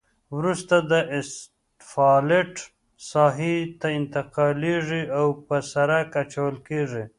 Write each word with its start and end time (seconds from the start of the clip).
وروسته 0.37 0.75
دا 0.91 0.99
اسفالټ 1.19 2.53
ساحې 3.09 3.55
ته 3.79 3.87
انتقالیږي 3.99 5.03
او 5.17 5.27
په 5.47 5.55
سرک 5.71 6.09
اچول 6.23 6.55
کیږي 6.67 7.03